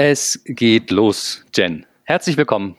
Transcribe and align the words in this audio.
Es 0.00 0.40
geht 0.44 0.92
los, 0.92 1.44
Jen. 1.56 1.84
Herzlich 2.04 2.36
willkommen. 2.36 2.76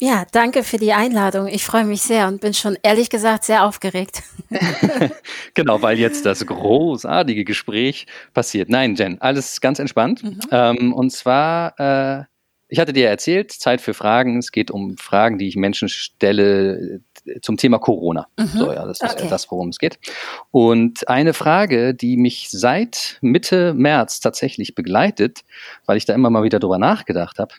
Ja, 0.00 0.24
danke 0.32 0.62
für 0.64 0.78
die 0.78 0.94
Einladung. 0.94 1.46
Ich 1.46 1.62
freue 1.62 1.84
mich 1.84 2.00
sehr 2.00 2.26
und 2.26 2.40
bin 2.40 2.54
schon 2.54 2.78
ehrlich 2.82 3.10
gesagt 3.10 3.44
sehr 3.44 3.66
aufgeregt. 3.66 4.22
genau, 5.52 5.82
weil 5.82 5.98
jetzt 5.98 6.24
das 6.24 6.46
großartige 6.46 7.44
Gespräch 7.44 8.06
passiert. 8.32 8.70
Nein, 8.70 8.94
Jen, 8.94 9.20
alles 9.20 9.60
ganz 9.60 9.78
entspannt. 9.78 10.22
Mhm. 10.22 10.40
Ähm, 10.50 10.94
und 10.94 11.10
zwar, 11.10 11.78
äh, 11.78 12.24
ich 12.68 12.78
hatte 12.78 12.94
dir 12.94 13.10
erzählt, 13.10 13.52
Zeit 13.52 13.82
für 13.82 13.92
Fragen. 13.92 14.38
Es 14.38 14.50
geht 14.50 14.70
um 14.70 14.96
Fragen, 14.96 15.36
die 15.36 15.48
ich 15.48 15.56
Menschen 15.56 15.90
stelle 15.90 17.02
zum 17.42 17.56
Thema 17.56 17.78
Corona. 17.78 18.26
Mhm. 18.38 18.46
So, 18.46 18.72
ja, 18.72 18.84
das 18.84 19.00
ist 19.00 19.14
okay. 19.14 19.26
das, 19.28 19.50
worum 19.50 19.68
es 19.68 19.78
geht. 19.78 19.98
Und 20.50 21.08
eine 21.08 21.34
Frage, 21.34 21.94
die 21.94 22.16
mich 22.16 22.48
seit 22.50 23.18
Mitte 23.20 23.74
März 23.74 24.20
tatsächlich 24.20 24.74
begleitet, 24.74 25.44
weil 25.86 25.96
ich 25.96 26.04
da 26.04 26.14
immer 26.14 26.30
mal 26.30 26.42
wieder 26.42 26.58
drüber 26.58 26.78
nachgedacht 26.78 27.38
habe, 27.38 27.54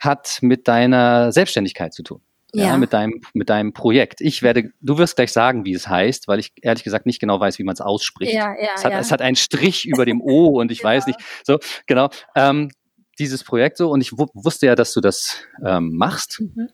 hat 0.00 0.38
mit 0.40 0.68
deiner 0.68 1.32
Selbstständigkeit 1.32 1.94
zu 1.94 2.02
tun. 2.02 2.20
Ja. 2.54 2.66
ja. 2.66 2.76
mit 2.76 2.92
deinem 2.92 3.22
mit 3.32 3.48
deinem 3.48 3.72
Projekt. 3.72 4.20
Ich 4.20 4.42
werde, 4.42 4.72
du 4.82 4.98
wirst 4.98 5.16
gleich 5.16 5.32
sagen, 5.32 5.64
wie 5.64 5.72
es 5.72 5.88
heißt, 5.88 6.28
weil 6.28 6.38
ich 6.38 6.52
ehrlich 6.60 6.84
gesagt 6.84 7.06
nicht 7.06 7.18
genau 7.18 7.40
weiß, 7.40 7.58
wie 7.58 7.64
man 7.64 7.72
es 7.72 7.80
ausspricht. 7.80 8.34
Ja, 8.34 8.52
ja, 8.52 8.72
es, 8.74 8.84
hat, 8.84 8.92
ja. 8.92 8.98
es 8.98 9.10
hat 9.10 9.22
einen 9.22 9.36
Strich 9.36 9.86
über 9.86 10.04
dem 10.04 10.20
O 10.20 10.60
und 10.60 10.70
ich 10.70 10.78
genau. 10.80 10.90
weiß 10.90 11.06
nicht. 11.06 11.18
So 11.44 11.58
genau. 11.86 12.10
Ähm, 12.34 12.70
dieses 13.18 13.44
Projekt 13.44 13.76
so 13.78 13.90
und 13.90 14.00
ich 14.00 14.12
wusste 14.12 14.66
ja, 14.66 14.74
dass 14.74 14.92
du 14.92 15.00
das 15.00 15.36
ähm, 15.64 15.96
machst 15.96 16.40
mhm. 16.40 16.68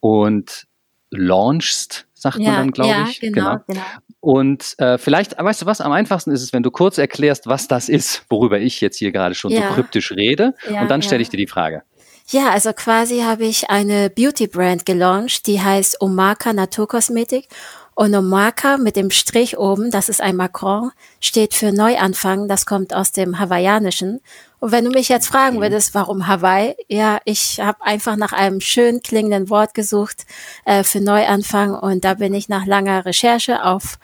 und 0.00 0.66
launchst, 1.12 2.06
sagt 2.14 2.38
ja, 2.38 2.50
man 2.50 2.56
dann, 2.56 2.70
glaube 2.72 2.90
ja, 2.90 3.06
ich. 3.08 3.20
Genau, 3.20 3.32
genau. 3.32 3.60
genau. 3.66 3.82
Und 4.20 4.74
äh, 4.78 4.98
vielleicht, 4.98 5.36
weißt 5.36 5.62
du 5.62 5.66
was, 5.66 5.80
am 5.80 5.92
einfachsten 5.92 6.30
ist 6.30 6.42
es, 6.42 6.52
wenn 6.52 6.62
du 6.62 6.70
kurz 6.70 6.98
erklärst, 6.98 7.46
was 7.46 7.66
das 7.68 7.88
ist, 7.88 8.24
worüber 8.28 8.60
ich 8.60 8.80
jetzt 8.80 8.96
hier 8.96 9.10
gerade 9.10 9.34
schon 9.34 9.50
ja. 9.50 9.68
so 9.68 9.74
kryptisch 9.74 10.12
rede. 10.12 10.54
und 10.68 10.88
dann 10.88 11.02
stelle 11.02 11.22
ich 11.22 11.28
dir 11.28 11.38
die 11.38 11.48
Frage. 11.48 11.82
Ja, 12.28 12.50
also 12.50 12.72
quasi 12.72 13.20
habe 13.20 13.44
ich 13.44 13.68
eine 13.68 14.08
Beauty-Brand 14.10 14.86
gelauncht, 14.86 15.46
die 15.46 15.60
heißt 15.60 16.00
Omaka 16.00 16.52
Naturkosmetik. 16.52 17.48
Und 17.94 18.14
Omaka 18.14 18.78
mit 18.78 18.96
dem 18.96 19.10
Strich 19.10 19.58
oben, 19.58 19.90
das 19.90 20.08
ist 20.08 20.20
ein 20.20 20.36
Macron, 20.36 20.92
steht 21.20 21.54
für 21.54 21.72
Neuanfang, 21.72 22.48
das 22.48 22.64
kommt 22.64 22.94
aus 22.94 23.12
dem 23.12 23.38
Hawaiianischen. 23.38 24.20
Und 24.60 24.72
wenn 24.72 24.84
du 24.84 24.90
mich 24.90 25.08
jetzt 25.08 25.26
fragen 25.26 25.60
würdest, 25.60 25.94
warum 25.94 26.26
Hawaii? 26.26 26.74
Ja, 26.88 27.20
ich 27.24 27.60
habe 27.60 27.82
einfach 27.82 28.16
nach 28.16 28.32
einem 28.32 28.60
schön 28.60 29.02
klingenden 29.02 29.50
Wort 29.50 29.74
gesucht 29.74 30.24
äh, 30.64 30.84
für 30.84 31.00
Neuanfang 31.00 31.74
und 31.74 32.04
da 32.04 32.14
bin 32.14 32.32
ich 32.32 32.48
nach 32.48 32.64
langer 32.64 33.04
Recherche 33.04 33.64
auf 33.64 33.98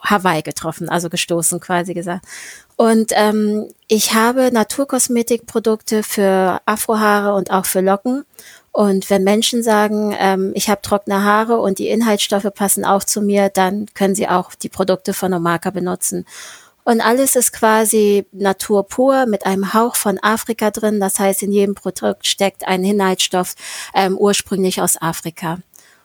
Hawaii 0.00 0.42
getroffen, 0.42 0.88
also 0.88 1.08
gestoßen 1.08 1.60
quasi 1.60 1.94
gesagt. 1.94 2.24
Und 2.76 3.12
ähm, 3.14 3.68
ich 3.88 4.14
habe 4.14 4.50
Naturkosmetikprodukte 4.52 6.02
für 6.02 6.60
Afrohaare 6.66 7.34
und 7.34 7.50
auch 7.50 7.66
für 7.66 7.80
Locken. 7.80 8.24
Und 8.72 9.10
wenn 9.10 9.22
Menschen 9.22 9.62
sagen, 9.62 10.16
ähm, 10.18 10.52
ich 10.54 10.70
habe 10.70 10.80
trockene 10.80 11.22
Haare 11.22 11.60
und 11.60 11.78
die 11.78 11.88
Inhaltsstoffe 11.88 12.48
passen 12.54 12.86
auch 12.86 13.04
zu 13.04 13.20
mir, 13.20 13.50
dann 13.50 13.86
können 13.94 14.14
sie 14.14 14.28
auch 14.28 14.54
die 14.54 14.70
Produkte 14.70 15.12
von 15.12 15.34
Omaka 15.34 15.70
benutzen. 15.70 16.24
Und 16.84 17.00
alles 17.00 17.36
ist 17.36 17.52
quasi 17.52 18.26
Natur 18.32 18.88
pur 18.88 19.26
mit 19.26 19.46
einem 19.46 19.72
Hauch 19.72 19.94
von 19.94 20.18
Afrika 20.20 20.70
drin. 20.70 20.98
Das 21.00 21.20
heißt, 21.20 21.42
in 21.42 21.52
jedem 21.52 21.74
Produkt 21.74 22.26
steckt 22.26 22.66
ein 22.66 22.82
Inhaltsstoff 22.82 23.54
ähm, 23.94 24.16
ursprünglich 24.18 24.80
aus 24.80 25.00
Afrika. 25.00 25.58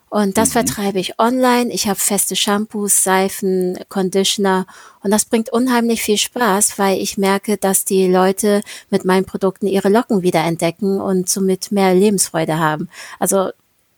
Und 0.10 0.38
das 0.38 0.50
mhm. 0.50 0.54
vertreibe 0.54 1.00
ich 1.00 1.20
online. 1.20 1.72
Ich 1.72 1.88
habe 1.88 2.00
feste 2.00 2.36
Shampoos, 2.36 3.04
Seifen, 3.04 3.78
Conditioner 3.90 4.66
und 5.04 5.12
das 5.12 5.26
bringt 5.26 5.50
unheimlich 5.50 6.02
viel 6.02 6.18
Spaß, 6.18 6.80
weil 6.80 7.00
ich 7.00 7.18
merke, 7.18 7.58
dass 7.58 7.86
die 7.86 8.08
Leute 8.08 8.62
mit 8.90 9.06
meinen 9.06 9.26
Produkten 9.26 9.68
ihre 9.68 9.90
Locken 9.90 10.22
wieder 10.22 10.44
entdecken 10.44 11.02
und 11.02 11.30
somit 11.30 11.72
mehr 11.72 11.94
Lebensfreude 11.94 12.58
haben. 12.58 12.90
Also 13.20 13.52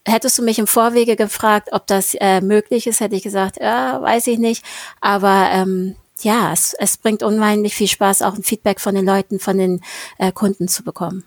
hättest 0.05 0.37
du 0.37 0.43
mich 0.43 0.59
im 0.59 0.67
Vorwege 0.67 1.15
gefragt, 1.15 1.69
ob 1.71 1.87
das 1.87 2.15
äh, 2.15 2.41
möglich 2.41 2.87
ist, 2.87 2.99
hätte 2.99 3.15
ich 3.15 3.23
gesagt, 3.23 3.57
ja, 3.57 4.01
weiß 4.01 4.27
ich 4.27 4.39
nicht. 4.39 4.63
Aber 5.01 5.49
ähm, 5.51 5.95
ja, 6.21 6.51
es, 6.51 6.73
es 6.73 6.97
bringt 6.97 7.23
unheimlich 7.23 7.75
viel 7.75 7.87
Spaß, 7.87 8.23
auch 8.23 8.35
ein 8.35 8.43
Feedback 8.43 8.79
von 8.79 8.95
den 8.95 9.05
Leuten, 9.05 9.39
von 9.39 9.57
den 9.57 9.81
äh, 10.17 10.31
Kunden 10.31 10.67
zu 10.67 10.83
bekommen. 10.83 11.23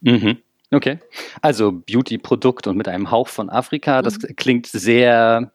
Mhm. 0.00 0.38
Okay. 0.72 0.98
Also 1.42 1.72
Beauty-Produkt 1.72 2.66
und 2.66 2.76
mit 2.76 2.88
einem 2.88 3.10
Hauch 3.10 3.28
von 3.28 3.50
Afrika, 3.50 4.02
das 4.02 4.18
mhm. 4.18 4.34
klingt 4.36 4.66
sehr, 4.66 5.52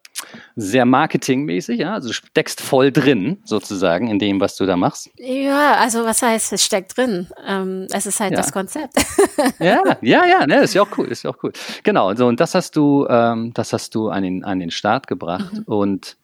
sehr 0.55 0.85
marketingmäßig, 0.85 1.79
ja. 1.79 1.94
Also 1.94 2.09
du 2.09 2.13
steckst 2.13 2.61
voll 2.61 2.91
drin, 2.91 3.41
sozusagen, 3.44 4.07
in 4.07 4.19
dem, 4.19 4.39
was 4.39 4.55
du 4.55 4.66
da 4.66 4.77
machst. 4.77 5.09
Ja, 5.17 5.73
also 5.75 6.05
was 6.05 6.22
heißt, 6.22 6.53
es 6.53 6.63
steckt 6.63 6.95
drin? 6.95 7.27
Ähm, 7.45 7.88
es 7.91 8.05
ist 8.05 8.19
halt 8.22 8.31
ja. 8.31 8.38
das 8.38 8.53
Konzept. 8.53 8.94
ja, 9.59 9.97
ja, 10.01 10.25
ja, 10.25 10.47
ne, 10.47 10.61
ist 10.61 10.73
ja 10.73 10.81
auch 10.81 10.97
cool, 10.97 11.07
ist 11.07 11.23
ja 11.23 11.31
auch 11.31 11.43
cool. 11.43 11.51
Genau, 11.83 12.13
so, 12.16 12.28
und 12.28 12.39
das 12.39 12.55
hast 12.55 12.78
du, 12.78 13.05
ähm, 13.09 13.53
das 13.53 13.73
hast 13.73 13.93
du 13.95 14.09
an 14.09 14.23
den, 14.23 14.45
an 14.45 14.59
den 14.59 14.72
Start 14.72 15.07
gebracht. 15.07 15.51
Mhm. 15.53 15.63
Und 15.66 16.17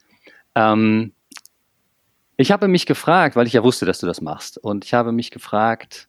ähm, 0.55 1.13
ich 2.37 2.51
habe 2.51 2.69
mich 2.69 2.85
gefragt, 2.85 3.35
weil 3.35 3.47
ich 3.47 3.53
ja 3.53 3.63
wusste, 3.63 3.85
dass 3.85 3.99
du 3.99 4.05
das 4.05 4.21
machst, 4.21 4.57
und 4.57 4.85
ich 4.85 4.93
habe 4.93 5.11
mich 5.11 5.31
gefragt, 5.31 6.07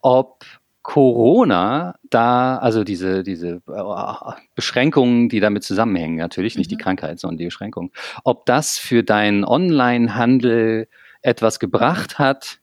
ob 0.00 0.44
Corona 0.82 1.94
da, 2.10 2.58
also 2.58 2.82
diese, 2.84 3.22
diese 3.22 3.62
äh, 3.68 4.32
Beschränkungen, 4.54 5.28
die 5.28 5.40
damit 5.40 5.62
zusammenhängen, 5.62 6.16
natürlich 6.16 6.56
nicht 6.56 6.70
mhm. 6.70 6.76
die 6.76 6.82
Krankheit, 6.82 7.20
sondern 7.20 7.38
die 7.38 7.44
Beschränkungen, 7.44 7.90
ob 8.24 8.46
das 8.46 8.78
für 8.78 9.02
deinen 9.02 9.44
Online-Handel 9.44 10.88
etwas 11.22 11.60
gebracht 11.60 12.18
hat, 12.18 12.58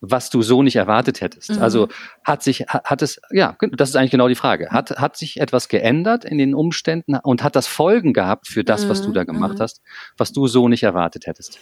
was 0.00 0.30
du 0.30 0.42
so 0.42 0.62
nicht 0.62 0.76
erwartet 0.76 1.20
hättest. 1.20 1.50
Mhm. 1.50 1.62
Also 1.62 1.88
hat 2.24 2.42
sich, 2.42 2.60
hat, 2.66 2.84
hat 2.84 3.02
es, 3.02 3.20
ja, 3.30 3.56
das 3.72 3.90
ist 3.90 3.96
eigentlich 3.96 4.10
genau 4.10 4.28
die 4.28 4.34
Frage. 4.34 4.70
Hat, 4.70 4.90
hat 4.98 5.16
sich 5.16 5.40
etwas 5.40 5.68
geändert 5.68 6.24
in 6.24 6.38
den 6.38 6.54
Umständen 6.54 7.16
und 7.16 7.42
hat 7.42 7.56
das 7.56 7.68
Folgen 7.68 8.12
gehabt 8.12 8.48
für 8.48 8.64
das, 8.64 8.88
was 8.88 9.02
du 9.02 9.12
da 9.12 9.22
mhm. 9.22 9.26
gemacht 9.26 9.54
mhm. 9.54 9.62
hast, 9.62 9.80
was 10.16 10.32
du 10.32 10.46
so 10.46 10.68
nicht 10.68 10.82
erwartet 10.82 11.26
hättest? 11.26 11.58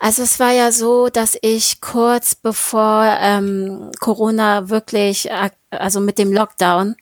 Also 0.00 0.22
es 0.22 0.40
war 0.40 0.50
ja 0.50 0.72
so, 0.72 1.10
dass 1.10 1.36
ich 1.42 1.82
kurz 1.82 2.34
bevor 2.34 3.04
ähm, 3.20 3.90
Corona 4.00 4.70
wirklich, 4.70 5.28
also 5.68 6.00
mit 6.00 6.16
dem 6.18 6.32
Lockdown 6.32 6.96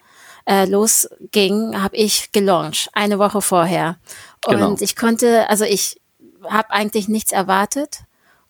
äh, 0.47 0.65
losging, 0.65 1.81
habe 1.81 1.95
ich 1.95 2.33
gelauncht, 2.33 2.91
eine 2.95 3.21
Woche 3.21 3.41
vorher. 3.41 3.99
Genau. 4.45 4.69
Und 4.69 4.83
ich 4.83 4.97
konnte, 4.97 5.49
also 5.49 5.65
ich 5.65 6.01
habe 6.43 6.71
eigentlich 6.71 7.07
nichts 7.07 7.31
erwartet. 7.31 8.01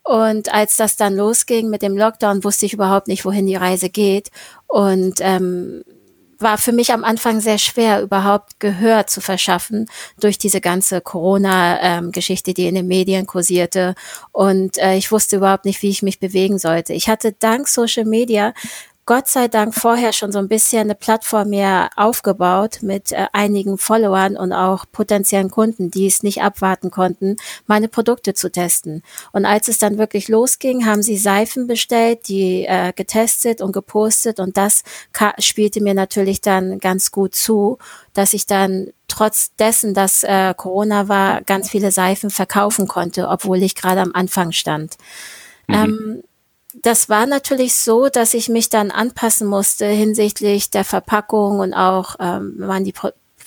Und 0.03 0.53
als 0.55 0.79
das 0.79 0.97
dann 0.97 1.15
losging 1.15 1.69
mit 1.69 1.83
dem 1.83 1.95
Lockdown, 1.95 2.43
wusste 2.43 2.65
ich 2.65 2.73
überhaupt 2.73 3.09
nicht, 3.09 3.27
wohin 3.27 3.47
die 3.47 3.57
Reise 3.57 3.91
geht. 3.91 4.31
Und 4.67 5.17
ähm, 5.21 5.85
war 6.39 6.59
für 6.59 6.73
mich 6.73 6.93
am 6.93 7.05
Anfang 7.05 7.41
sehr 7.41 7.59
schwer, 7.59 8.01
überhaupt 8.01 8.61
Gehör 8.61 9.07
zu 9.07 9.21
verschaffen 9.21 9.87
durch 10.21 10.39
diese 10.39 10.61
ganze 10.61 11.01
Corona-Geschichte, 11.01 12.55
die 12.55 12.67
in 12.67 12.77
den 12.77 12.87
Medien 12.87 13.27
kursierte. 13.27 13.95
Und 14.33 14.79
äh, 14.79 14.97
ich 14.97 15.11
wusste 15.11 15.37
überhaupt 15.37 15.65
nicht, 15.65 15.83
wie 15.83 15.91
ich 15.91 16.03
mich 16.03 16.21
bewegen 16.21 16.59
sollte. 16.59 16.93
Ich 16.93 17.09
hatte 17.09 17.33
dank 17.33 17.69
Social 17.69 18.05
Media 18.05 18.55
Gott 19.09 19.27
sei 19.27 19.49
Dank 19.49 19.75
vorher 19.75 20.13
schon 20.13 20.33
so 20.33 20.39
ein 20.39 20.49
bisschen 20.49 20.83
eine 20.83 20.95
Plattform 20.95 21.49
mehr 21.49 21.89
aufgebaut 21.97 22.81
mit 22.83 23.11
äh, 23.11 23.25
einigen 23.33 23.79
Followern 23.79 24.37
und 24.37 24.53
auch 24.53 24.85
potenziellen 24.93 25.51
Kunden, 25.51 25.91
die 25.91 26.07
es 26.07 26.23
nicht 26.23 26.43
abwarten 26.43 26.91
konnten, 26.91 27.37
meine 27.67 27.89
Produkte 27.89 28.35
zu 28.35 28.53
testen. 28.53 29.03
Und 29.33 29.47
als 29.47 29.69
es 29.69 29.79
dann 29.79 29.97
wirklich 29.97 30.29
losging, 30.29 30.85
haben 30.85 31.01
sie 31.01 31.17
Seifen 31.17 31.67
bestellt, 31.67 32.29
die 32.29 32.67
äh, 32.67 32.93
getestet 32.93 33.63
und 33.63 33.73
gepostet 33.73 34.41
und 34.41 34.59
das 34.59 34.83
spielte 35.39 35.83
mir 35.83 35.95
natürlich 35.95 36.43
dann 36.43 36.79
ganz 36.79 37.11
gut 37.11 37.35
zu, 37.35 37.79
dass 38.13 38.35
ich 38.35 38.45
dann 38.45 38.89
trotz 39.09 39.55
dessen, 39.55 39.95
dass 39.95 40.23
äh, 40.23 40.53
Corona 40.55 41.09
war, 41.09 41.41
ganz 41.41 41.71
viele 41.71 41.93
Seifen 41.93 42.29
verkaufen 42.29 42.89
konnte, 42.89 43.29
obwohl 43.29 43.63
ich 43.63 43.75
gerade 43.75 44.03
am 44.03 44.13
Anfang 44.13 44.53
stand. 44.53 44.99
Mhm. 45.67 45.75
Ähm, 45.75 46.23
das 46.75 47.09
war 47.09 47.27
natürlich 47.27 47.75
so, 47.75 48.09
dass 48.09 48.35
ich 48.35 48.49
mich 48.49 48.69
dann 48.69 48.91
anpassen 48.91 49.47
musste 49.47 49.87
hinsichtlich 49.87 50.71
der 50.71 50.85
Verpackung 50.85 51.61
und 51.61 51.75
auch, 51.75 52.17
ähm, 52.21 52.59
man 52.59 52.85
die 52.85 52.93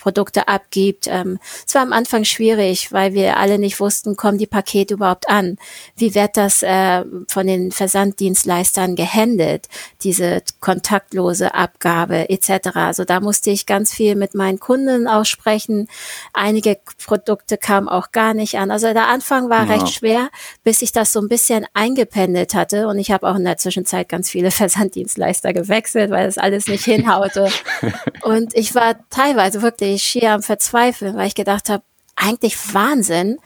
Produkte 0.02 0.48
abgibt. 0.48 1.08
Ähm, 1.08 1.40
es 1.66 1.76
war 1.76 1.84
am 1.84 1.94
Anfang 1.94 2.26
schwierig, 2.26 2.92
weil 2.92 3.14
wir 3.14 3.38
alle 3.38 3.60
nicht 3.60 3.80
wussten, 3.80 4.16
kommen 4.18 4.38
die 4.38 4.48
Pakete 4.48 4.96
überhaupt 4.96 5.30
an? 5.30 5.58
Wie 5.96 6.16
wird 6.16 6.38
das 6.38 6.64
äh, 6.64 7.04
von 7.28 7.48
den 7.48 7.72
Versanddienstleistern 7.72 8.96
gehandelt, 8.96 9.68
diese 10.04 10.42
kontaktlose 10.60 11.54
Abgabe 11.54 12.30
etc. 12.30 12.70
Also 12.74 13.06
da 13.06 13.20
musste 13.20 13.52
ich 13.52 13.66
ganz 13.66 13.94
viel 13.94 14.16
mit 14.16 14.34
meinen 14.34 14.60
Kunden 14.60 15.08
aussprechen. 15.08 15.88
Einige 16.34 16.78
Produkte 17.06 17.58
kamen 17.58 17.88
auch 17.88 18.12
gar 18.12 18.34
nicht 18.34 18.58
an. 18.58 18.72
Also 18.72 18.92
der 18.94 19.08
Anfang 19.08 19.50
war 19.50 19.68
ja. 19.68 19.74
recht 19.74 19.94
schwer, 19.94 20.30
bis 20.64 20.82
ich 20.82 20.92
das 20.92 21.14
so 21.14 21.20
ein 21.20 21.28
bisschen 21.28 21.66
eingependelt 21.74 22.56
hatte. 22.56 22.88
Und 22.88 22.98
ich 22.98 23.12
habe 23.12 23.30
auch 23.30 23.36
in 23.36 23.46
der 23.46 23.58
Zwischenzeit 23.58 24.10
ganz 24.10 24.30
viele 24.30 24.52
Versanddienstleister 24.62 25.54
gewechselt, 25.54 26.10
weil 26.10 26.26
das 26.26 26.38
alles 26.38 26.68
nicht 26.68 26.86
hinhaute. 26.86 27.50
Und 28.24 28.56
ich 28.56 28.74
war 28.74 28.96
teilweise 29.10 29.62
wirklich 29.62 29.91
ich 29.94 30.04
schier 30.04 30.32
am 30.32 30.44
Verzweifeln, 30.44 31.16
weil 31.16 31.28
ich 31.28 31.36
gedacht 31.36 31.70
habe, 31.70 31.84
eigentlich 32.16 32.74
Wahnsinn, 32.74 33.40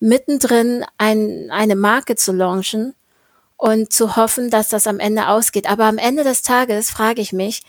mittendrin 0.00 0.84
ein, 0.98 1.50
eine 1.50 1.76
Marke 1.76 2.16
zu 2.16 2.32
launchen 2.32 2.94
und 3.56 3.92
zu 3.92 4.16
hoffen, 4.16 4.50
dass 4.50 4.68
das 4.68 4.86
am 4.86 4.98
Ende 4.98 5.28
ausgeht. 5.28 5.68
Aber 5.70 5.84
am 5.84 5.98
Ende 5.98 6.24
des 6.24 6.42
Tages 6.42 6.90
frage 6.90 7.20
ich 7.20 7.32
mich, 7.32 7.62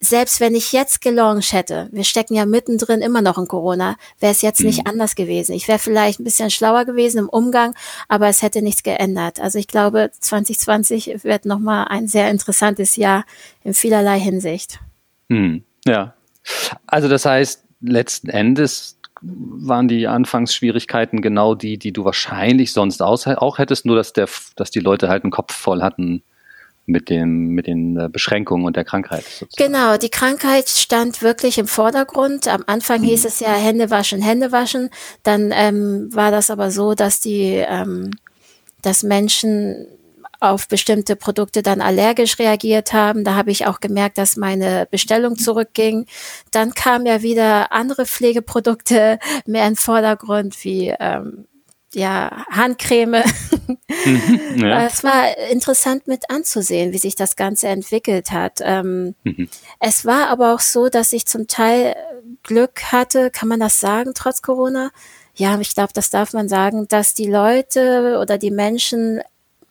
selbst 0.00 0.40
wenn 0.40 0.54
ich 0.54 0.72
jetzt 0.72 1.02
gelauncht 1.02 1.52
hätte, 1.52 1.88
wir 1.92 2.04
stecken 2.04 2.34
ja 2.34 2.46
mittendrin 2.46 3.02
immer 3.02 3.20
noch 3.20 3.36
in 3.36 3.46
Corona, 3.46 3.96
wäre 4.18 4.32
es 4.32 4.40
jetzt 4.40 4.62
nicht 4.62 4.84
mhm. 4.84 4.90
anders 4.90 5.14
gewesen. 5.14 5.52
Ich 5.52 5.68
wäre 5.68 5.78
vielleicht 5.78 6.18
ein 6.18 6.24
bisschen 6.24 6.50
schlauer 6.50 6.86
gewesen 6.86 7.18
im 7.18 7.28
Umgang, 7.28 7.74
aber 8.08 8.28
es 8.28 8.40
hätte 8.40 8.62
nichts 8.62 8.82
geändert. 8.82 9.40
Also 9.40 9.58
ich 9.58 9.68
glaube, 9.68 10.10
2020 10.18 11.22
wird 11.22 11.44
nochmal 11.44 11.86
ein 11.88 12.08
sehr 12.08 12.30
interessantes 12.30 12.96
Jahr 12.96 13.24
in 13.62 13.74
vielerlei 13.74 14.18
Hinsicht. 14.18 14.80
Hm, 15.28 15.64
ja. 15.86 16.14
Also 16.86 17.08
das 17.08 17.24
heißt, 17.24 17.64
letzten 17.80 18.28
Endes 18.28 18.98
waren 19.22 19.88
die 19.88 20.06
Anfangsschwierigkeiten 20.06 21.20
genau 21.20 21.54
die, 21.54 21.78
die 21.78 21.92
du 21.92 22.04
wahrscheinlich 22.04 22.72
sonst 22.72 23.02
auch 23.02 23.58
hättest, 23.58 23.84
nur 23.84 23.96
dass, 23.96 24.12
der, 24.12 24.28
dass 24.56 24.70
die 24.70 24.80
Leute 24.80 25.08
halt 25.08 25.24
einen 25.24 25.30
Kopf 25.30 25.54
voll 25.54 25.82
hatten 25.82 26.22
mit, 26.86 27.08
dem, 27.08 27.48
mit 27.48 27.66
den 27.66 27.96
äh, 27.98 28.08
Beschränkungen 28.08 28.64
und 28.66 28.76
der 28.76 28.84
Krankheit. 28.84 29.24
Sozusagen. 29.24 29.72
Genau, 29.72 29.96
die 29.96 30.08
Krankheit 30.08 30.68
stand 30.68 31.22
wirklich 31.22 31.58
im 31.58 31.66
Vordergrund. 31.66 32.48
Am 32.48 32.64
Anfang 32.66 33.00
mhm. 33.00 33.04
hieß 33.04 33.24
es 33.26 33.40
ja 33.40 33.52
Hände 33.52 33.90
waschen, 33.90 34.22
Hände 34.22 34.52
waschen. 34.52 34.90
Dann 35.22 35.52
ähm, 35.54 36.08
war 36.12 36.30
das 36.30 36.50
aber 36.50 36.70
so, 36.70 36.94
dass 36.94 37.20
die, 37.20 37.62
ähm, 37.66 38.10
dass 38.82 39.02
Menschen 39.02 39.86
auf 40.40 40.68
bestimmte 40.68 41.16
Produkte 41.16 41.62
dann 41.62 41.80
allergisch 41.80 42.38
reagiert 42.38 42.92
haben. 42.92 43.24
Da 43.24 43.34
habe 43.34 43.50
ich 43.50 43.66
auch 43.66 43.80
gemerkt, 43.80 44.18
dass 44.18 44.36
meine 44.36 44.88
Bestellung 44.90 45.36
zurückging. 45.36 46.06
Dann 46.50 46.74
kamen 46.74 47.06
ja 47.06 47.22
wieder 47.22 47.72
andere 47.72 48.06
Pflegeprodukte 48.06 49.18
mehr 49.46 49.66
in 49.66 49.74
den 49.74 49.76
Vordergrund, 49.76 50.64
wie 50.64 50.94
ähm, 50.98 51.46
ja, 51.92 52.44
Handcreme. 52.50 53.22
Mhm, 54.04 54.54
ja. 54.56 54.86
Es 54.86 55.04
war 55.04 55.36
interessant 55.50 56.06
mit 56.06 56.30
anzusehen, 56.30 56.92
wie 56.92 56.98
sich 56.98 57.16
das 57.16 57.36
Ganze 57.36 57.68
entwickelt 57.68 58.30
hat. 58.30 58.60
Ähm, 58.62 59.14
mhm. 59.24 59.48
Es 59.78 60.06
war 60.06 60.28
aber 60.28 60.54
auch 60.54 60.60
so, 60.60 60.88
dass 60.88 61.12
ich 61.12 61.26
zum 61.26 61.48
Teil 61.48 61.96
Glück 62.42 62.92
hatte, 62.92 63.30
kann 63.30 63.48
man 63.48 63.60
das 63.60 63.80
sagen, 63.80 64.12
trotz 64.14 64.40
Corona? 64.40 64.90
Ja, 65.34 65.58
ich 65.60 65.74
glaube, 65.74 65.92
das 65.94 66.10
darf 66.10 66.32
man 66.32 66.48
sagen, 66.48 66.86
dass 66.88 67.14
die 67.14 67.30
Leute 67.30 68.18
oder 68.20 68.38
die 68.38 68.50
Menschen 68.50 69.20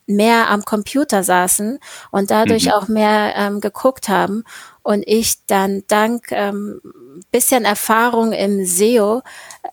mehr 0.09 0.49
am 0.49 0.63
Computer 0.65 1.23
saßen 1.23 1.79
und 2.11 2.31
dadurch 2.31 2.65
mhm. 2.65 2.71
auch 2.71 2.87
mehr 2.87 3.33
ähm, 3.35 3.61
geguckt 3.61 4.09
haben 4.09 4.43
und 4.81 5.03
ich 5.05 5.45
dann 5.45 5.83
dank 5.87 6.31
ähm, 6.31 6.81
bisschen 7.31 7.63
Erfahrung 7.63 8.31
im 8.31 8.65
SEO 8.65 9.21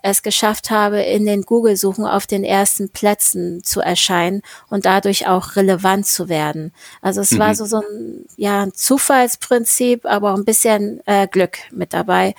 es 0.02 0.22
geschafft 0.22 0.70
habe, 0.70 1.00
in 1.00 1.24
den 1.24 1.42
Google-Suchen 1.42 2.04
auf 2.04 2.26
den 2.26 2.44
ersten 2.44 2.90
Plätzen 2.90 3.62
zu 3.64 3.80
erscheinen 3.80 4.42
und 4.68 4.84
dadurch 4.84 5.26
auch 5.26 5.56
relevant 5.56 6.06
zu 6.06 6.28
werden. 6.28 6.72
Also 7.00 7.22
es 7.22 7.30
mhm. 7.30 7.38
war 7.38 7.54
so, 7.54 7.64
so 7.64 7.78
ein, 7.78 8.26
ja, 8.36 8.62
ein 8.62 8.74
Zufallsprinzip, 8.74 10.04
aber 10.04 10.32
auch 10.32 10.36
ein 10.36 10.44
bisschen 10.44 11.00
äh, 11.06 11.26
Glück 11.28 11.58
mit 11.70 11.94
dabei, 11.94 12.34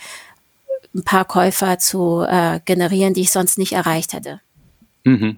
ein 0.94 1.04
paar 1.04 1.26
Käufer 1.26 1.80
zu 1.80 2.22
äh, 2.28 2.60
generieren, 2.64 3.14
die 3.14 3.22
ich 3.22 3.32
sonst 3.32 3.58
nicht 3.58 3.74
erreicht 3.74 4.14
hätte. 4.14 4.42
Mhm. 5.04 5.38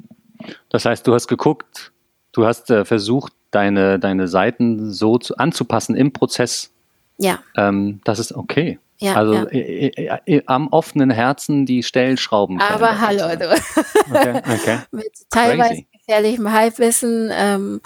Das 0.69 0.85
heißt, 0.85 1.07
du 1.07 1.13
hast 1.13 1.27
geguckt, 1.27 1.91
Du 2.39 2.45
hast 2.45 2.69
äh, 2.69 2.85
versucht, 2.85 3.33
deine, 3.51 3.99
deine 3.99 4.29
Seiten 4.29 4.93
so 4.93 5.17
zu, 5.17 5.35
anzupassen 5.35 5.97
im 5.97 6.13
Prozess. 6.13 6.71
Ja. 7.17 7.39
Ähm, 7.57 7.99
das 8.05 8.17
ist 8.17 8.33
okay. 8.33 8.79
Ja, 8.97 9.15
also 9.15 9.33
ja. 9.33 9.43
Äh, 9.47 9.87
äh, 9.87 10.19
äh, 10.25 10.43
am 10.45 10.69
offenen 10.69 11.09
Herzen 11.09 11.65
die 11.65 11.83
Stellschrauben. 11.83 12.61
Aber 12.61 13.01
hallo, 13.01 13.35
du. 13.35 13.51
Okay, 14.09 14.37
okay. 14.37 14.79
Mit 14.91 15.11
teilweise 15.29 15.69
Crazy. 15.69 15.87
gefährlichem 15.91 16.53
Halbwissen. 16.53 17.29
Ähm, 17.33 17.81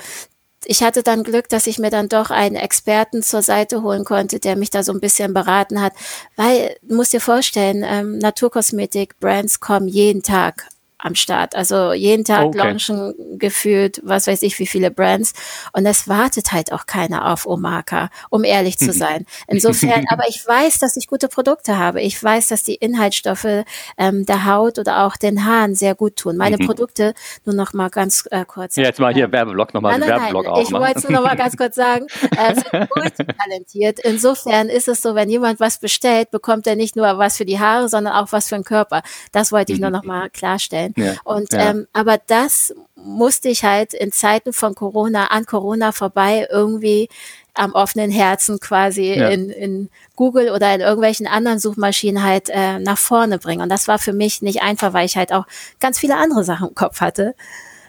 ich 0.65 0.83
hatte 0.83 1.01
dann 1.01 1.23
Glück, 1.23 1.49
dass 1.49 1.65
ich 1.65 1.79
mir 1.79 1.89
dann 1.89 2.07
doch 2.07 2.29
einen 2.29 2.55
Experten 2.55 3.23
zur 3.23 3.41
Seite 3.41 3.81
holen 3.81 4.05
konnte, 4.05 4.39
der 4.39 4.55
mich 4.55 4.69
da 4.69 4.83
so 4.83 4.93
ein 4.93 4.99
bisschen 4.99 5.33
beraten 5.33 5.81
hat. 5.81 5.93
Weil, 6.35 6.75
du 6.83 6.95
musst 6.95 7.11
dir 7.11 7.21
vorstellen, 7.21 7.83
ähm, 7.83 8.19
Naturkosmetik-Brands 8.19 9.61
kommen 9.61 9.87
jeden 9.87 10.21
Tag 10.21 10.67
am 11.03 11.15
Start. 11.15 11.55
Also 11.55 11.93
jeden 11.93 12.23
Tag 12.23 12.45
okay. 12.45 12.57
launchen 12.57 13.13
gefühlt, 13.37 14.01
was 14.03 14.27
weiß 14.27 14.41
ich, 14.41 14.57
wie 14.59 14.65
viele 14.65 14.89
Brands. 14.89 15.33
Und 15.73 15.85
es 15.85 16.07
wartet 16.07 16.51
halt 16.51 16.71
auch 16.71 16.85
keiner 16.85 17.31
auf 17.31 17.45
Omaka, 17.45 18.09
um 18.29 18.43
ehrlich 18.43 18.77
zu 18.77 18.93
sein. 18.93 19.25
Insofern, 19.47 20.05
aber 20.09 20.23
ich 20.29 20.45
weiß, 20.47 20.79
dass 20.79 20.95
ich 20.95 21.07
gute 21.07 21.27
Produkte 21.27 21.77
habe. 21.77 22.01
Ich 22.01 22.21
weiß, 22.21 22.47
dass 22.47 22.63
die 22.63 22.75
Inhaltsstoffe 22.75 23.65
ähm, 23.97 24.25
der 24.25 24.45
Haut 24.45 24.79
oder 24.79 25.05
auch 25.05 25.17
den 25.17 25.45
Haaren 25.45 25.75
sehr 25.75 25.93
gut 25.93 26.15
tun. 26.15 26.37
Meine 26.37 26.57
mhm. 26.57 26.67
Produkte, 26.67 27.13
nur 27.45 27.55
noch 27.55 27.73
mal 27.73 27.89
ganz 27.89 28.25
äh, 28.31 28.45
kurz. 28.45 28.77
Ja, 28.77 28.83
jetzt 28.83 28.99
mal 28.99 29.13
hier 29.13 29.31
Werbeblock 29.31 29.73
nochmal, 29.73 29.99
den 29.99 30.07
Werbeblock 30.07 30.47
auch. 30.47 30.61
Ich 30.61 30.71
wollte 30.71 30.99
es 30.99 31.03
nur 31.03 31.19
noch 31.19 31.27
mal 31.27 31.35
ganz 31.35 31.57
kurz 31.57 31.75
sagen, 31.75 32.07
äh, 32.37 32.55
sind 32.55 32.89
multitalentiert. 32.95 33.99
Insofern 34.03 34.69
ist 34.69 34.87
es 34.87 35.01
so, 35.01 35.15
wenn 35.15 35.29
jemand 35.29 35.59
was 35.59 35.79
bestellt, 35.79 36.31
bekommt 36.31 36.65
er 36.65 36.77
nicht 36.77 36.95
nur 36.95 37.17
was 37.17 37.37
für 37.37 37.45
die 37.45 37.59
Haare, 37.59 37.89
sondern 37.89 38.13
auch 38.13 38.31
was 38.31 38.47
für 38.47 38.55
den 38.55 38.63
Körper. 38.63 39.01
Das 39.33 39.51
wollte 39.51 39.73
ich 39.73 39.79
mhm. 39.79 39.83
nur 39.83 39.91
noch 39.91 40.03
mal 40.03 40.29
klarstellen. 40.29 40.92
Ja, 40.95 41.15
und 41.23 41.53
ja. 41.53 41.71
Ähm, 41.71 41.87
aber 41.93 42.17
das 42.27 42.73
musste 42.95 43.49
ich 43.49 43.63
halt 43.63 43.93
in 43.93 44.11
Zeiten 44.11 44.53
von 44.53 44.75
Corona 44.75 45.27
an 45.27 45.45
Corona 45.45 45.91
vorbei 45.91 46.47
irgendwie 46.49 47.09
am 47.53 47.73
offenen 47.73 48.09
Herzen 48.09 48.59
quasi 48.59 49.13
ja. 49.13 49.29
in, 49.29 49.49
in 49.49 49.89
Google 50.15 50.49
oder 50.51 50.73
in 50.73 50.81
irgendwelchen 50.81 51.27
anderen 51.27 51.59
Suchmaschinen 51.59 52.23
halt 52.23 52.49
äh, 52.49 52.79
nach 52.79 52.97
vorne 52.97 53.37
bringen. 53.37 53.61
Und 53.61 53.69
das 53.69 53.87
war 53.87 53.99
für 53.99 54.13
mich 54.13 54.41
nicht 54.41 54.61
einfach, 54.61 54.93
weil 54.93 55.05
ich 55.05 55.17
halt 55.17 55.31
auch 55.31 55.45
ganz 55.79 55.99
viele 55.99 56.15
andere 56.15 56.43
Sachen 56.43 56.69
im 56.69 56.75
Kopf 56.75 57.01
hatte. 57.01 57.35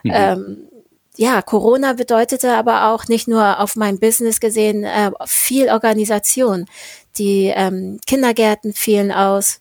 Mhm. 0.02 0.12
Ähm, 0.14 0.56
ja, 1.16 1.42
Corona 1.42 1.92
bedeutete 1.92 2.54
aber 2.54 2.88
auch 2.88 3.06
nicht 3.06 3.28
nur 3.28 3.60
auf 3.60 3.76
mein 3.76 3.98
Business 3.98 4.40
gesehen 4.40 4.84
äh, 4.84 5.12
viel 5.26 5.68
Organisation. 5.68 6.66
Die 7.16 7.52
ähm, 7.54 8.00
Kindergärten 8.06 8.72
fielen 8.72 9.12
aus, 9.12 9.60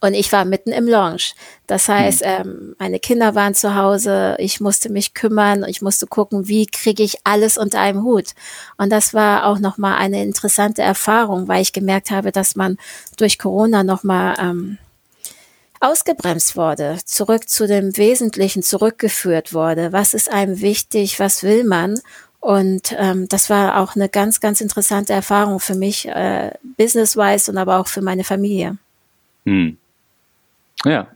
und 0.00 0.14
ich 0.14 0.30
war 0.32 0.44
mitten 0.44 0.72
im 0.72 0.86
Launch. 0.86 1.34
Das 1.66 1.88
heißt, 1.88 2.24
hm. 2.24 2.28
ähm, 2.28 2.76
meine 2.78 2.98
Kinder 2.98 3.34
waren 3.34 3.54
zu 3.54 3.74
Hause, 3.74 4.36
ich 4.38 4.60
musste 4.60 4.90
mich 4.90 5.14
kümmern, 5.14 5.64
ich 5.66 5.82
musste 5.82 6.06
gucken, 6.06 6.48
wie 6.48 6.66
kriege 6.66 7.02
ich 7.02 7.18
alles 7.24 7.58
unter 7.58 7.80
einem 7.80 8.02
Hut. 8.02 8.32
Und 8.76 8.90
das 8.90 9.14
war 9.14 9.46
auch 9.46 9.58
nochmal 9.58 9.96
eine 9.96 10.22
interessante 10.22 10.82
Erfahrung, 10.82 11.48
weil 11.48 11.62
ich 11.62 11.72
gemerkt 11.72 12.10
habe, 12.10 12.32
dass 12.32 12.56
man 12.56 12.76
durch 13.16 13.38
Corona 13.38 13.84
nochmal 13.84 14.36
ähm, 14.38 14.78
ausgebremst 15.80 16.56
wurde, 16.56 16.98
zurück 17.04 17.48
zu 17.48 17.66
dem 17.66 17.96
Wesentlichen 17.96 18.62
zurückgeführt 18.62 19.52
wurde. 19.52 19.92
Was 19.92 20.14
ist 20.14 20.30
einem 20.30 20.60
wichtig? 20.60 21.20
Was 21.20 21.42
will 21.42 21.64
man? 21.64 22.00
Und 22.40 22.94
ähm, 22.96 23.28
das 23.28 23.50
war 23.50 23.80
auch 23.80 23.96
eine 23.96 24.08
ganz, 24.08 24.40
ganz 24.40 24.60
interessante 24.60 25.12
Erfahrung 25.12 25.58
für 25.58 25.74
mich, 25.74 26.06
äh, 26.06 26.52
business-wise 26.76 27.50
und 27.50 27.58
aber 27.58 27.78
auch 27.78 27.88
für 27.88 28.02
meine 28.02 28.24
Familie. 28.24 28.78
Hm. 29.46 29.78
Ja, 30.86 31.08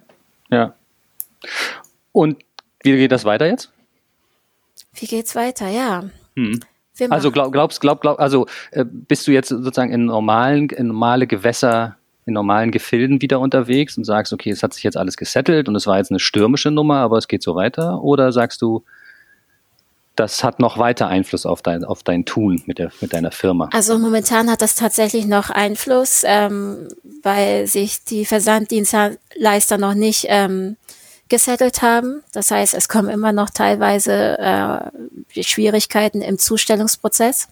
ja. 0.50 0.75
Und 2.12 2.39
wie 2.83 2.97
geht 2.97 3.12
das 3.12 3.25
weiter 3.25 3.47
jetzt? 3.47 3.71
Wie 4.95 5.07
geht's 5.07 5.35
weiter? 5.35 5.69
Ja. 5.69 6.05
Hm. 6.37 6.61
Also 7.09 7.31
glaub, 7.31 7.53
glaubst, 7.53 7.81
glaub, 7.81 8.00
glaub, 8.03 8.21
also 8.21 8.47
äh, 8.73 8.85
bist 8.85 9.27
du 9.27 9.33
jetzt 9.33 9.49
sozusagen 9.49 9.93
in 9.93 10.07
normalen, 10.07 10.69
in 10.69 10.89
normale 10.89 11.27
Gewässer, 11.27 11.97
in 12.27 12.35
normalen 12.35 12.73
Gefilden 12.73 13.23
wieder 13.23 13.41
unterwegs 13.41 13.97
und 13.97 14.05
sagst, 14.05 14.33
okay, 14.33 14.50
es 14.50 14.62
hat 14.62 14.75
sich 14.75 14.83
jetzt 14.83 14.99
alles 14.99 15.17
gesettelt 15.17 15.69
und 15.69 15.77
es 15.77 15.87
war 15.87 15.97
jetzt 15.97 16.11
eine 16.11 16.21
stürmische 16.21 16.71
Nummer, 16.71 16.97
aber 16.97 17.17
es 17.17 17.29
geht 17.29 17.43
so 17.43 17.55
weiter? 17.55 18.03
Oder 18.03 18.33
sagst 18.33 18.61
du, 18.61 18.85
das 20.21 20.45
hat 20.45 20.61
noch 20.61 20.77
weiter 20.77 21.09
Einfluss 21.09 21.47
auf 21.47 21.62
dein, 21.62 21.83
auf 21.83 22.03
dein 22.03 22.27
Tun 22.27 22.62
mit, 22.67 22.79
der, 22.79 22.93
mit 23.00 23.15
deiner 23.15 23.31
Firma? 23.31 23.71
Also 23.73 23.99
momentan 23.99 24.50
hat 24.50 24.61
das 24.61 24.75
tatsächlich 24.75 25.25
noch 25.25 25.49
Einfluss, 25.49 26.23
ähm, 26.27 26.89
weil 27.23 27.67
sich 27.67 28.05
die 28.05 28.27
Versanddienstleister 28.27 29.79
noch 29.79 29.95
nicht 29.95 30.27
ähm, 30.29 30.77
gesettelt 31.31 31.81
haben. 31.81 32.23
Das 32.33 32.50
heißt, 32.50 32.75
es 32.75 32.89
kommen 32.89 33.09
immer 33.09 33.33
noch 33.33 33.49
teilweise 33.49 34.39
äh, 34.39 35.43
Schwierigkeiten 35.43 36.21
im 36.21 36.39
Zustellungsprozess. 36.39 37.49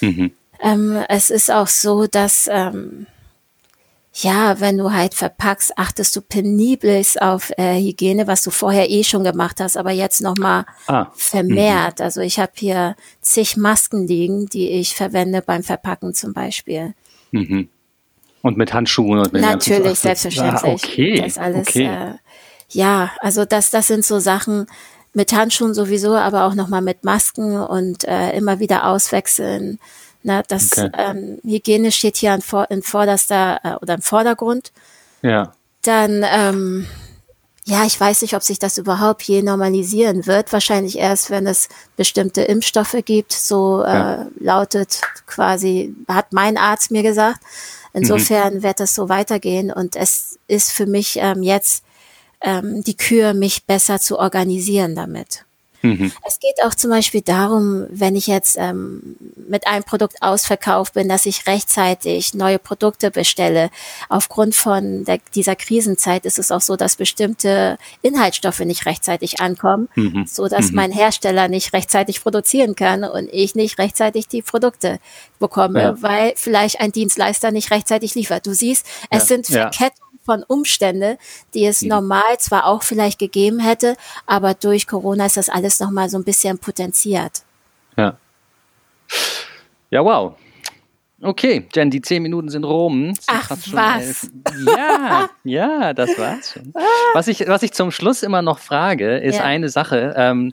Mhm. 0.00 0.30
Ähm, 0.60 1.04
es 1.08 1.28
ist 1.30 1.50
auch 1.50 1.66
so, 1.66 2.06
dass 2.06 2.48
ähm, 2.48 3.08
ja, 4.14 4.60
wenn 4.60 4.76
du 4.76 4.92
halt 4.92 5.14
verpackst, 5.14 5.78
achtest 5.78 6.14
du 6.14 6.20
penibelst 6.20 7.20
auf 7.22 7.50
äh, 7.56 7.80
Hygiene, 7.80 8.26
was 8.26 8.42
du 8.42 8.50
vorher 8.50 8.90
eh 8.90 9.04
schon 9.04 9.24
gemacht 9.24 9.58
hast, 9.58 9.76
aber 9.76 9.90
jetzt 9.90 10.20
nochmal 10.20 10.66
ah. 10.86 11.06
vermehrt. 11.14 11.98
Mhm. 11.98 12.04
Also 12.04 12.20
ich 12.20 12.38
habe 12.38 12.52
hier 12.56 12.94
zig 13.22 13.56
Masken 13.56 14.06
liegen, 14.06 14.46
die 14.46 14.68
ich 14.68 14.94
verwende 14.94 15.40
beim 15.40 15.62
Verpacken 15.62 16.12
zum 16.12 16.34
Beispiel. 16.34 16.94
Mhm. 17.30 17.68
Und 18.42 18.58
mit 18.58 18.74
Handschuhen 18.74 19.18
und 19.18 19.32
mit 19.32 19.40
Natürlich, 19.40 20.00
selbstverständlich. 20.00 20.62
Ah, 20.62 20.74
okay. 20.74 21.20
Das 21.22 21.38
alles, 21.38 21.68
okay. 21.68 21.86
Äh, 21.86 22.14
ja, 22.68 23.12
also 23.20 23.44
das, 23.46 23.70
das 23.70 23.86
sind 23.86 24.04
so 24.04 24.18
Sachen 24.18 24.66
mit 25.14 25.32
Handschuhen 25.32 25.74
sowieso, 25.74 26.14
aber 26.14 26.44
auch 26.44 26.54
nochmal 26.54 26.82
mit 26.82 27.04
Masken 27.04 27.56
und 27.56 28.04
äh, 28.04 28.36
immer 28.36 28.60
wieder 28.60 28.86
auswechseln. 28.86 29.78
Na, 30.22 30.42
das 30.42 30.72
okay. 30.72 30.90
ähm, 30.96 31.38
Hygiene 31.44 31.92
steht 31.92 32.16
hier 32.16 32.32
an, 32.32 32.42
in 32.70 32.82
vorderster 32.82 33.60
äh, 33.62 33.74
oder 33.82 33.94
im 33.94 34.02
Vordergrund. 34.02 34.72
Ja. 35.22 35.52
Dann 35.82 36.24
ähm, 36.28 36.86
ja, 37.64 37.84
ich 37.84 37.98
weiß 37.98 38.22
nicht, 38.22 38.34
ob 38.34 38.42
sich 38.42 38.58
das 38.58 38.76
überhaupt 38.76 39.22
je 39.22 39.42
normalisieren 39.42 40.26
wird. 40.26 40.52
Wahrscheinlich 40.52 40.98
erst, 40.98 41.30
wenn 41.30 41.46
es 41.46 41.68
bestimmte 41.96 42.42
Impfstoffe 42.42 42.96
gibt. 43.04 43.32
So 43.32 43.82
ja. 43.84 44.22
äh, 44.22 44.26
lautet 44.40 45.00
quasi, 45.26 45.94
hat 46.08 46.32
mein 46.32 46.56
Arzt 46.56 46.90
mir 46.90 47.04
gesagt. 47.04 47.40
Insofern 47.92 48.54
mhm. 48.54 48.62
wird 48.64 48.80
es 48.80 48.94
so 48.94 49.08
weitergehen. 49.08 49.70
Und 49.70 49.94
es 49.94 50.38
ist 50.48 50.72
für 50.72 50.86
mich 50.86 51.18
ähm, 51.20 51.42
jetzt 51.44 51.84
ähm, 52.40 52.82
die 52.82 52.96
Kür, 52.96 53.32
mich 53.32 53.64
besser 53.64 54.00
zu 54.00 54.18
organisieren 54.18 54.96
damit. 54.96 55.44
Mhm. 55.82 56.12
Es 56.26 56.38
geht 56.38 56.62
auch 56.64 56.74
zum 56.74 56.90
Beispiel 56.90 57.22
darum, 57.22 57.86
wenn 57.90 58.16
ich 58.16 58.26
jetzt 58.26 58.56
ähm, 58.58 59.16
mit 59.48 59.66
einem 59.66 59.84
Produkt 59.84 60.22
ausverkauft 60.22 60.94
bin, 60.94 61.08
dass 61.08 61.26
ich 61.26 61.46
rechtzeitig 61.46 62.34
neue 62.34 62.58
Produkte 62.58 63.10
bestelle. 63.10 63.70
Aufgrund 64.08 64.54
von 64.54 65.04
der, 65.04 65.18
dieser 65.34 65.56
Krisenzeit 65.56 66.24
ist 66.24 66.38
es 66.38 66.50
auch 66.50 66.60
so, 66.60 66.76
dass 66.76 66.96
bestimmte 66.96 67.78
Inhaltsstoffe 68.00 68.60
nicht 68.60 68.86
rechtzeitig 68.86 69.40
ankommen, 69.40 69.88
mhm. 69.94 70.24
so 70.26 70.48
dass 70.48 70.70
mhm. 70.70 70.76
mein 70.76 70.92
Hersteller 70.92 71.48
nicht 71.48 71.72
rechtzeitig 71.72 72.22
produzieren 72.22 72.76
kann 72.76 73.04
und 73.04 73.28
ich 73.32 73.54
nicht 73.54 73.78
rechtzeitig 73.78 74.28
die 74.28 74.42
Produkte 74.42 74.98
bekomme, 75.38 75.82
ja. 75.82 76.02
weil 76.02 76.32
vielleicht 76.36 76.80
ein 76.80 76.92
Dienstleister 76.92 77.50
nicht 77.50 77.70
rechtzeitig 77.70 78.14
liefert. 78.14 78.46
Du 78.46 78.54
siehst, 78.54 78.86
es 79.10 79.22
ja. 79.22 79.26
sind 79.26 79.46
Verkettungen 79.46 80.11
von 80.24 80.42
Umstände, 80.42 81.18
die 81.54 81.66
es 81.66 81.82
mhm. 81.82 81.88
normal 81.88 82.38
zwar 82.38 82.66
auch 82.66 82.82
vielleicht 82.82 83.18
gegeben 83.18 83.60
hätte, 83.60 83.96
aber 84.26 84.54
durch 84.54 84.86
Corona 84.86 85.26
ist 85.26 85.36
das 85.36 85.48
alles 85.48 85.80
nochmal 85.80 86.08
so 86.08 86.18
ein 86.18 86.24
bisschen 86.24 86.58
potenziert. 86.58 87.42
Ja. 87.96 88.16
Ja, 89.90 90.04
wow. 90.04 90.34
Okay, 91.24 91.68
Jen, 91.72 91.90
die 91.90 92.02
zehn 92.02 92.22
Minuten 92.22 92.48
sind 92.48 92.64
rum. 92.64 93.14
Sind 93.14 93.18
Ach, 93.28 93.50
was? 93.70 94.30
Ja, 94.66 95.30
ja, 95.44 95.94
das 95.94 96.18
war's 96.18 96.52
schon. 96.52 96.72
Was 97.14 97.28
ich, 97.28 97.46
was 97.46 97.62
ich 97.62 97.72
zum 97.72 97.92
Schluss 97.92 98.24
immer 98.24 98.42
noch 98.42 98.58
frage, 98.58 99.18
ist 99.18 99.36
ja. 99.36 99.44
eine 99.44 99.68
Sache. 99.68 100.14
Ähm, 100.16 100.52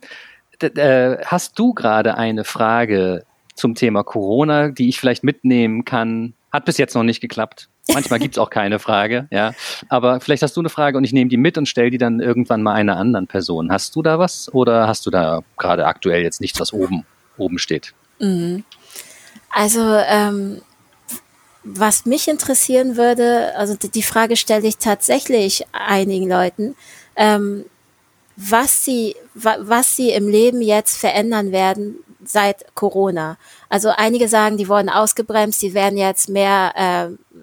äh, 0.62 1.18
hast 1.26 1.58
du 1.58 1.74
gerade 1.74 2.18
eine 2.18 2.44
Frage 2.44 3.26
zum 3.56 3.74
Thema 3.74 4.04
Corona, 4.04 4.70
die 4.70 4.90
ich 4.90 5.00
vielleicht 5.00 5.24
mitnehmen 5.24 5.86
kann? 5.86 6.34
Hat 6.52 6.66
bis 6.66 6.78
jetzt 6.78 6.94
noch 6.94 7.04
nicht 7.04 7.22
geklappt. 7.22 7.70
Manchmal 7.94 8.20
gibt's 8.20 8.38
auch 8.38 8.50
keine 8.50 8.80
Frage, 8.80 9.28
ja. 9.32 9.54
Aber 9.88 10.20
vielleicht 10.20 10.44
hast 10.44 10.56
du 10.56 10.62
eine 10.62 10.70
Frage 10.70 10.98
und 10.98 11.04
ich 11.04 11.14
nehme 11.14 11.30
die 11.30 11.38
mit 11.38 11.58
und 11.58 11.68
stelle 11.68 11.90
die 11.90 11.98
dann 11.98 12.20
irgendwann 12.20 12.62
mal 12.62 12.74
einer 12.74 12.98
anderen 12.98 13.28
Person. 13.28 13.72
Hast 13.72 13.96
du 13.96 14.02
da 14.02 14.20
was 14.20 14.54
oder 14.54 14.88
hast 14.88 15.06
du 15.06 15.10
da 15.10 15.42
gerade 15.58 15.86
aktuell 15.86 16.24
jetzt 16.24 16.42
nichts, 16.42 16.60
was 16.60 16.74
oben, 16.74 17.06
oben 17.38 17.60
steht? 17.60 17.94
Mhm. 18.20 18.64
Also, 19.52 19.82
ähm, 20.08 20.62
was 21.64 22.06
mich 22.06 22.28
interessieren 22.28 22.98
würde, 22.98 23.56
also 23.56 23.76
die 23.76 24.04
Frage 24.04 24.38
stelle 24.38 24.68
ich 24.68 24.78
tatsächlich 24.78 25.66
einigen 25.72 26.30
Leuten, 26.30 26.76
ähm, 27.16 27.66
was 28.36 28.86
sie, 28.86 29.16
was 29.34 29.96
sie 29.96 30.12
im 30.12 30.30
Leben 30.30 30.62
jetzt 30.62 30.98
verändern 30.98 31.52
werden 31.52 31.96
seit 32.24 32.74
Corona. 32.76 33.38
Also 33.68 33.90
einige 33.90 34.28
sagen, 34.28 34.58
die 34.58 34.70
wurden 34.70 34.90
ausgebremst, 34.90 35.62
die 35.62 35.74
werden 35.74 35.98
jetzt 35.98 36.30
mehr 36.30 36.74
äh, 36.76 37.38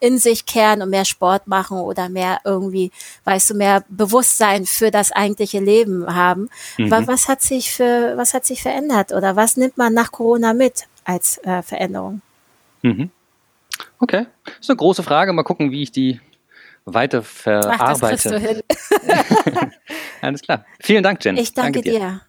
in 0.00 0.18
sich 0.18 0.46
kehren 0.46 0.82
und 0.82 0.90
mehr 0.90 1.04
Sport 1.04 1.46
machen 1.46 1.78
oder 1.78 2.08
mehr 2.08 2.40
irgendwie, 2.44 2.90
weißt 3.24 3.50
du, 3.50 3.54
mehr 3.54 3.84
Bewusstsein 3.88 4.66
für 4.66 4.90
das 4.90 5.12
eigentliche 5.12 5.60
Leben 5.60 6.14
haben. 6.14 6.48
Mhm. 6.78 7.06
Was 7.06 7.28
hat 7.28 7.42
sich 7.42 7.72
für, 7.72 8.14
was 8.16 8.34
hat 8.34 8.44
sich 8.44 8.62
verändert 8.62 9.12
oder 9.12 9.36
was 9.36 9.56
nimmt 9.56 9.78
man 9.78 9.94
nach 9.94 10.12
Corona 10.12 10.52
mit 10.52 10.84
als 11.04 11.38
äh, 11.38 11.62
Veränderung? 11.62 12.20
Mhm. 12.82 13.10
Okay, 13.98 14.26
das 14.44 14.54
ist 14.60 14.70
eine 14.70 14.76
große 14.76 15.02
Frage. 15.02 15.32
Mal 15.32 15.44
gucken, 15.44 15.70
wie 15.70 15.82
ich 15.82 15.92
die 15.92 16.20
weiter 16.84 17.22
verarbeite. 17.22 17.78
Ach, 17.80 18.10
das 18.10 18.22
du 18.22 18.38
hin. 18.38 18.62
Alles 20.20 20.42
klar. 20.42 20.66
Vielen 20.80 21.02
Dank, 21.02 21.24
Jen. 21.24 21.36
Ich 21.36 21.54
danke, 21.54 21.80
danke 21.80 21.90
dir. 21.90 21.98
dir. 22.00 22.20